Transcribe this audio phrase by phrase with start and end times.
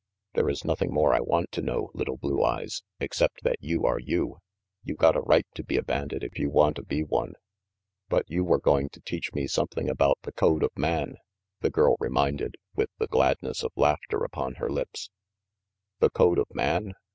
[0.33, 3.99] "There is nothing more I want to know, little Blue Eyes, except that you are
[3.99, 4.39] you.
[4.83, 7.33] You got a right to be a bandit if you wanta be one."
[8.09, 11.17] "But you were going to teach me something about the code of man,"
[11.59, 15.11] the girl reminded, with the glad ness of laughter upon her lips.
[16.01, 16.95] aint RANGY PETE 407 "The code of man?"